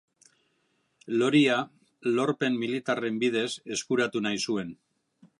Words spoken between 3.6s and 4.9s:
eskuratu nahi zuen.